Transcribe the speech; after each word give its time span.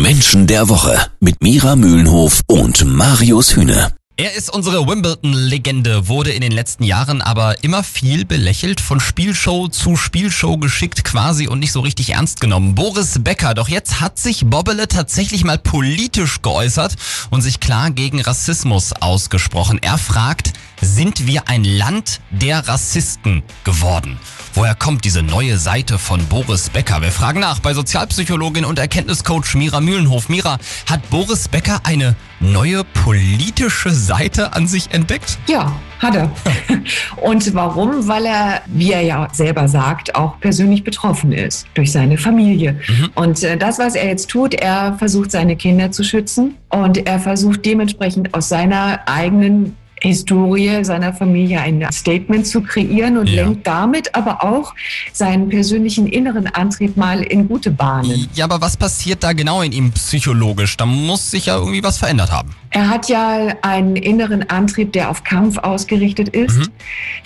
Menschen 0.00 0.46
der 0.46 0.68
Woche 0.68 1.06
mit 1.20 1.42
Mira 1.42 1.76
Mühlenhof 1.76 2.40
und 2.46 2.84
Marius 2.84 3.54
Hühne. 3.54 3.92
Er 4.16 4.34
ist 4.34 4.50
unsere 4.50 4.86
Wimbledon-Legende, 4.86 6.08
wurde 6.08 6.32
in 6.32 6.40
den 6.40 6.52
letzten 6.52 6.84
Jahren 6.84 7.20
aber 7.20 7.62
immer 7.64 7.82
viel 7.82 8.24
belächelt, 8.24 8.80
von 8.80 9.00
Spielshow 9.00 9.68
zu 9.68 9.96
Spielshow 9.96 10.56
geschickt 10.58 11.04
quasi 11.04 11.48
und 11.48 11.58
nicht 11.58 11.72
so 11.72 11.80
richtig 11.80 12.10
ernst 12.10 12.40
genommen. 12.40 12.74
Boris 12.74 13.18
Becker, 13.20 13.54
doch 13.54 13.68
jetzt 13.68 14.00
hat 14.00 14.18
sich 14.18 14.46
Bobbele 14.46 14.88
tatsächlich 14.88 15.44
mal 15.44 15.58
politisch 15.58 16.40
geäußert 16.42 16.96
und 17.30 17.42
sich 17.42 17.60
klar 17.60 17.90
gegen 17.90 18.20
Rassismus 18.20 18.92
ausgesprochen. 18.92 19.78
Er 19.82 19.98
fragt, 19.98 20.52
sind 20.82 21.26
wir 21.26 21.48
ein 21.48 21.64
Land 21.64 22.20
der 22.30 22.68
Rassisten 22.68 23.42
geworden? 23.64 24.18
Woher 24.54 24.74
kommt 24.74 25.04
diese 25.06 25.22
neue 25.22 25.56
Seite 25.56 25.96
von 25.98 26.22
Boris 26.26 26.68
Becker? 26.68 27.00
Wir 27.00 27.10
fragen 27.10 27.40
nach 27.40 27.60
bei 27.60 27.72
Sozialpsychologin 27.72 28.66
und 28.66 28.78
Erkenntniscoach 28.78 29.54
Mira 29.54 29.80
Mühlenhof. 29.80 30.28
Mira, 30.28 30.58
hat 30.90 31.08
Boris 31.08 31.48
Becker 31.48 31.80
eine 31.84 32.16
neue 32.40 32.84
politische 32.84 33.90
Seite 33.90 34.52
an 34.52 34.66
sich 34.66 34.92
entdeckt? 34.92 35.38
Ja, 35.46 35.72
hat 36.00 36.16
er. 36.16 36.30
Und 37.22 37.54
warum? 37.54 38.08
Weil 38.08 38.26
er, 38.26 38.62
wie 38.66 38.92
er 38.92 39.02
ja 39.02 39.28
selber 39.32 39.68
sagt, 39.68 40.16
auch 40.16 40.38
persönlich 40.40 40.82
betroffen 40.82 41.32
ist 41.32 41.66
durch 41.74 41.92
seine 41.92 42.18
Familie. 42.18 42.72
Mhm. 42.88 43.10
Und 43.14 43.42
äh, 43.44 43.56
das, 43.56 43.78
was 43.78 43.94
er 43.94 44.08
jetzt 44.08 44.28
tut, 44.28 44.54
er 44.54 44.98
versucht 44.98 45.30
seine 45.30 45.54
Kinder 45.56 45.92
zu 45.92 46.02
schützen 46.02 46.56
und 46.68 47.06
er 47.06 47.20
versucht 47.20 47.64
dementsprechend 47.64 48.34
aus 48.34 48.48
seiner 48.48 49.00
eigenen 49.06 49.76
Historie 50.02 50.84
seiner 50.84 51.12
Familie 51.12 51.60
ein 51.60 51.86
Statement 51.92 52.46
zu 52.46 52.60
kreieren 52.62 53.18
und 53.18 53.28
ja. 53.28 53.44
lenkt 53.44 53.66
damit 53.66 54.14
aber 54.16 54.42
auch 54.42 54.74
seinen 55.12 55.48
persönlichen 55.48 56.08
inneren 56.08 56.48
Antrieb 56.48 56.96
mal 56.96 57.22
in 57.22 57.46
gute 57.46 57.70
Bahnen. 57.70 58.28
Ja, 58.34 58.46
aber 58.46 58.60
was 58.60 58.76
passiert 58.76 59.22
da 59.22 59.32
genau 59.32 59.62
in 59.62 59.70
ihm 59.70 59.92
psychologisch? 59.92 60.76
Da 60.76 60.86
muss 60.86 61.30
sich 61.30 61.46
ja 61.46 61.56
irgendwie 61.56 61.84
was 61.84 61.98
verändert 61.98 62.32
haben. 62.32 62.50
Er 62.70 62.88
hat 62.88 63.08
ja 63.08 63.54
einen 63.62 63.94
inneren 63.94 64.48
Antrieb, 64.50 64.92
der 64.92 65.08
auf 65.08 65.22
Kampf 65.22 65.58
ausgerichtet 65.58 66.30
ist. 66.30 66.58
Mhm. 66.58 66.68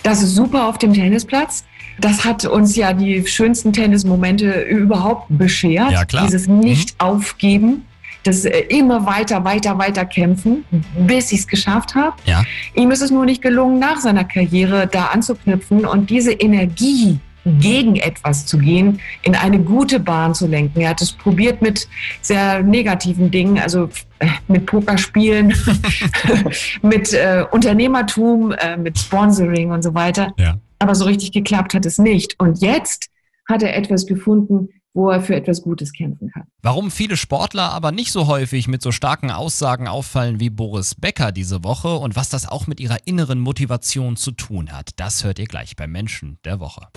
Das 0.03 0.21
ist 0.21 0.35
super 0.35 0.67
auf 0.67 0.77
dem 0.77 0.93
Tennisplatz. 0.93 1.63
Das 1.99 2.25
hat 2.25 2.45
uns 2.45 2.75
ja 2.75 2.93
die 2.93 3.25
schönsten 3.25 3.73
Tennismomente 3.73 4.51
überhaupt 4.61 5.25
beschert. 5.29 5.91
Ja, 5.91 6.05
klar. 6.05 6.25
Dieses 6.25 6.47
Nicht-Aufgeben. 6.47 7.86
Das 8.23 8.45
äh, 8.45 8.59
immer 8.69 9.05
weiter, 9.05 9.43
weiter, 9.45 9.77
weiter 9.77 10.05
kämpfen, 10.05 10.65
bis 10.99 11.31
ich 11.31 11.39
es 11.39 11.47
geschafft 11.47 11.95
habe. 11.95 12.15
Ja. 12.25 12.43
Ihm 12.75 12.91
ist 12.91 13.01
es 13.01 13.11
nur 13.11 13.25
nicht 13.25 13.41
gelungen, 13.41 13.79
nach 13.79 13.99
seiner 13.99 14.23
Karriere 14.23 14.87
da 14.87 15.05
anzuknüpfen 15.05 15.85
und 15.85 16.09
diese 16.09 16.31
Energie 16.31 17.19
gegen 17.59 17.95
etwas 17.95 18.45
zu 18.45 18.57
gehen, 18.57 18.99
in 19.23 19.35
eine 19.35 19.59
gute 19.59 19.99
Bahn 19.99 20.33
zu 20.33 20.47
lenken. 20.47 20.81
Er 20.81 20.89
hat 20.89 21.01
es 21.01 21.11
probiert 21.11 21.61
mit 21.61 21.87
sehr 22.21 22.61
negativen 22.61 23.31
Dingen, 23.31 23.59
also 23.59 23.89
äh, 24.19 24.27
mit 24.47 24.65
Pokerspielen, 24.65 25.53
mit 26.81 27.13
äh, 27.13 27.45
Unternehmertum, 27.51 28.51
äh, 28.51 28.77
mit 28.77 28.97
Sponsoring 28.97 29.71
und 29.71 29.83
so 29.83 29.93
weiter. 29.93 30.33
Ja. 30.37 30.57
Aber 30.79 30.93
so 30.93 31.05
richtig 31.05 31.31
geklappt 31.31 31.73
hat 31.73 31.85
es 31.85 31.97
nicht. 31.97 32.39
Und 32.39 32.61
jetzt 32.61 33.09
hat 33.47 33.63
er 33.63 33.75
etwas 33.75 34.05
gefunden, 34.05 34.69
wo 34.97 35.11
er 35.11 35.21
für 35.21 35.35
etwas 35.35 35.61
Gutes 35.61 35.93
kämpfen 35.93 36.31
kann. 36.31 36.47
Warum 36.63 36.89
viele 36.89 37.17
Sportler 37.17 37.71
aber 37.71 37.91
nicht 37.91 38.11
so 38.11 38.25
häufig 38.25 38.67
mit 38.67 38.81
so 38.81 38.91
starken 38.91 39.29
Aussagen 39.29 39.87
auffallen 39.87 40.39
wie 40.39 40.49
Boris 40.49 40.95
Becker 40.95 41.31
diese 41.31 41.63
Woche 41.63 41.95
und 41.95 42.15
was 42.15 42.29
das 42.29 42.49
auch 42.49 42.65
mit 42.65 42.79
ihrer 42.79 42.97
inneren 43.05 43.39
Motivation 43.39 44.17
zu 44.17 44.31
tun 44.31 44.71
hat, 44.71 44.89
das 44.95 45.23
hört 45.23 45.37
ihr 45.37 45.45
gleich 45.45 45.75
beim 45.75 45.91
Menschen 45.91 46.39
der 46.43 46.59
Woche. 46.59 46.87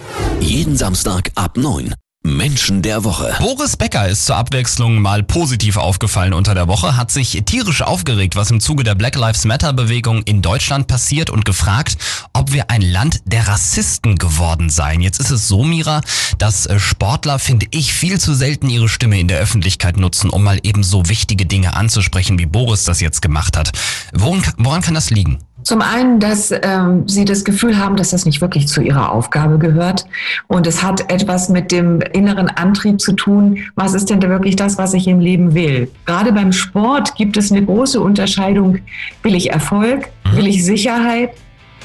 Jeden 0.41 0.77
Samstag 0.77 1.31
ab 1.35 1.59
9. 1.59 1.95
Menschen 2.23 2.83
der 2.83 3.05
Woche. 3.05 3.35
Boris 3.39 3.79
Becker 3.79 4.07
ist 4.07 4.27
zur 4.27 4.37
Abwechslung 4.37 5.01
mal 5.01 5.23
positiv 5.23 5.79
aufgefallen 5.79 6.35
unter 6.35 6.55
der 6.55 6.69
Woche, 6.69 6.99
hat 6.99 7.11
sich 7.11 7.43
tierisch 7.47 7.81
aufgeregt, 7.81 8.37
was 8.37 8.51
im 8.51 8.61
Zuge 8.61 8.85
der 8.85 8.95
Black 8.95 9.17
Lives 9.17 9.47
Matter 9.47 9.73
Bewegung 9.73 10.23
in 10.25 10.43
Deutschland 10.43 10.87
passiert 10.87 11.31
und 11.31 11.47
gefragt, 11.47 11.97
ob 12.35 12.53
wir 12.53 12.69
ein 12.71 12.83
Land 12.83 13.23
der 13.25 13.49
Rassisten 13.49 14.17
geworden 14.17 14.69
seien. 14.69 15.01
Jetzt 15.01 15.19
ist 15.19 15.31
es 15.31 15.49
so, 15.49 15.65
Mira, 15.65 16.03
dass 16.37 16.67
äh, 16.67 16.79
Sportler, 16.79 17.39
finde 17.39 17.67
ich, 17.71 17.95
viel 17.95 18.21
zu 18.21 18.35
selten 18.35 18.69
ihre 18.69 18.91
Stimme 18.91 19.19
in 19.19 19.29
der 19.29 19.39
Öffentlichkeit 19.39 19.97
nutzen, 19.97 20.29
um 20.29 20.45
mal 20.45 20.61
eben 20.63 20.83
so 20.83 21.09
wichtige 21.09 21.47
Dinge 21.47 21.75
anzusprechen, 21.75 22.39
wie 22.39 22.47
Boris 22.47 22.85
das 22.85 23.01
jetzt 23.01 23.23
gemacht 23.23 23.57
hat. 23.57 23.73
Woran, 24.13 24.43
woran 24.59 24.83
kann 24.83 24.95
das 24.95 25.09
liegen? 25.09 25.39
Zum 25.63 25.83
einen, 25.83 26.21
dass 26.21 26.53
ähm, 26.63 27.09
sie 27.09 27.25
das 27.25 27.45
Gefühl 27.45 27.79
haben, 27.79 27.97
dass 27.97 28.11
das 28.11 28.25
nicht 28.25 28.41
wirklich 28.41 28.69
zu 28.69 28.81
ihrer 28.81 29.13
Aufgabe 29.13 29.59
gehört. 29.59 30.07
Und 30.49 30.67
es 30.67 30.83
hat 30.83 31.13
etwas 31.13 31.49
mit 31.49 31.71
dem 31.71 32.01
inneren 32.01 32.49
Antrieb 32.49 33.01
zu 33.01 33.13
tun. 33.13 33.59
Was 33.75 33.95
ist 33.95 34.11
denn 34.11 34.21
da 34.21 34.29
wirklich 34.29 34.57
das, 34.57 34.79
was 34.79 34.95
ich 34.95 35.07
im 35.07 35.21
Leben 35.21 35.55
will? 35.55 35.91
Gerade 36.07 36.33
beim 36.33 36.53
Sport 36.53 37.15
gibt 37.17 37.37
es 37.37 37.51
eine 37.51 37.65
große 37.65 38.01
Unterscheidung. 38.01 38.79
Will 39.23 39.35
ich 39.35 39.51
Erfolg? 39.51 40.09
Mhm. 40.25 40.37
Will 40.37 40.47
ich 40.47 40.65
Sicherheit? 40.65 41.31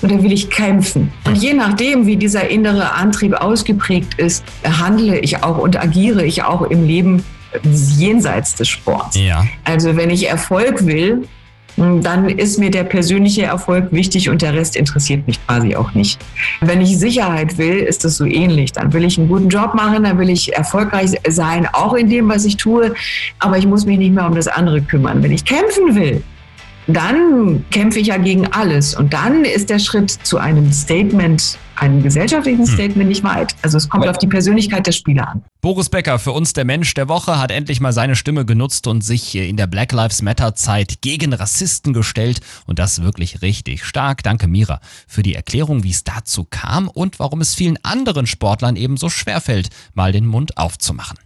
Oder 0.01 0.21
will 0.21 0.33
ich 0.33 0.49
kämpfen? 0.49 1.11
Und 1.25 1.37
je 1.37 1.53
nachdem, 1.53 2.05
wie 2.05 2.17
dieser 2.17 2.49
innere 2.49 2.93
Antrieb 2.93 3.33
ausgeprägt 3.33 4.15
ist, 4.19 4.43
handle 4.63 5.17
ich 5.19 5.43
auch 5.43 5.57
und 5.57 5.81
agiere 5.81 6.25
ich 6.25 6.43
auch 6.43 6.63
im 6.63 6.85
Leben 6.85 7.23
jenseits 7.63 8.55
des 8.55 8.67
Sports. 8.67 9.17
Ja. 9.17 9.45
Also 9.63 9.95
wenn 9.95 10.09
ich 10.09 10.27
Erfolg 10.27 10.85
will, 10.85 11.27
dann 11.77 12.29
ist 12.29 12.57
mir 12.57 12.71
der 12.71 12.85
persönliche 12.85 13.43
Erfolg 13.43 13.91
wichtig 13.91 14.29
und 14.29 14.41
der 14.41 14.53
Rest 14.53 14.75
interessiert 14.75 15.27
mich 15.27 15.45
quasi 15.45 15.75
auch 15.75 15.93
nicht. 15.93 16.19
Wenn 16.61 16.81
ich 16.81 16.97
Sicherheit 16.97 17.57
will, 17.57 17.79
ist 17.79 18.05
das 18.05 18.17
so 18.17 18.25
ähnlich. 18.25 18.71
Dann 18.71 18.93
will 18.93 19.03
ich 19.03 19.17
einen 19.17 19.27
guten 19.27 19.49
Job 19.49 19.73
machen, 19.73 20.03
dann 20.03 20.17
will 20.17 20.29
ich 20.29 20.55
erfolgreich 20.55 21.11
sein, 21.27 21.67
auch 21.73 21.93
in 21.93 22.09
dem, 22.09 22.29
was 22.29 22.45
ich 22.45 22.57
tue, 22.57 22.93
aber 23.39 23.57
ich 23.57 23.67
muss 23.67 23.85
mich 23.85 23.97
nicht 23.97 24.13
mehr 24.13 24.25
um 24.25 24.35
das 24.35 24.47
andere 24.47 24.81
kümmern. 24.81 25.21
Wenn 25.21 25.31
ich 25.31 25.43
kämpfen 25.43 25.95
will, 25.95 26.23
dann 26.87 27.65
kämpfe 27.71 27.99
ich 27.99 28.07
ja 28.07 28.17
gegen 28.17 28.47
alles. 28.47 28.95
Und 28.95 29.13
dann 29.13 29.43
ist 29.43 29.69
der 29.69 29.79
Schritt 29.79 30.11
zu 30.11 30.37
einem 30.37 30.71
Statement, 30.71 31.57
einem 31.77 32.03
gesellschaftlichen 32.03 32.65
hm. 32.65 32.73
Statement 32.73 33.09
nicht 33.09 33.23
weit. 33.23 33.55
Also 33.61 33.77
es 33.77 33.89
kommt 33.89 34.07
auf 34.07 34.17
die 34.17 34.27
Persönlichkeit 34.27 34.87
der 34.87 34.91
Spieler 34.91 35.27
an. 35.27 35.43
Boris 35.61 35.89
Becker, 35.89 36.19
für 36.19 36.31
uns 36.31 36.53
der 36.53 36.65
Mensch 36.65 36.93
der 36.93 37.07
Woche, 37.07 37.39
hat 37.39 37.51
endlich 37.51 37.79
mal 37.81 37.93
seine 37.93 38.15
Stimme 38.15 38.45
genutzt 38.45 38.87
und 38.87 39.03
sich 39.03 39.35
in 39.35 39.57
der 39.57 39.67
Black 39.67 39.91
Lives 39.91 40.21
Matter 40.21 40.55
Zeit 40.55 41.01
gegen 41.01 41.33
Rassisten 41.33 41.93
gestellt. 41.93 42.41
Und 42.65 42.79
das 42.79 43.01
wirklich 43.01 43.41
richtig 43.41 43.83
stark. 43.83 44.23
Danke 44.23 44.47
Mira 44.47 44.79
für 45.07 45.23
die 45.23 45.35
Erklärung, 45.35 45.83
wie 45.83 45.91
es 45.91 46.03
dazu 46.03 46.45
kam 46.49 46.87
und 46.87 47.19
warum 47.19 47.41
es 47.41 47.55
vielen 47.55 47.83
anderen 47.83 48.27
Sportlern 48.27 48.75
eben 48.75 48.97
so 48.97 49.09
schwerfällt, 49.09 49.69
mal 49.93 50.11
den 50.11 50.25
Mund 50.25 50.57
aufzumachen. 50.57 51.17